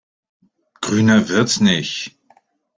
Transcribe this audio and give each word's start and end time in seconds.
Grüner 0.81 1.29
wird's 1.29 1.59
nicht. 1.61 2.17